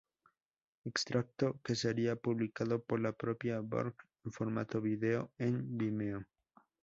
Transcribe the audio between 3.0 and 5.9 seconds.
propia Björk en formato vídeo en